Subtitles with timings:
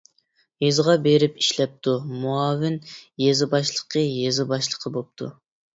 [0.63, 2.81] يېزىغا بېرىپ ئىشلەپتۇ، مۇئاۋىن
[3.27, 5.33] يېزا باشلىقى، يېزا باشلىقى بوپتۇ.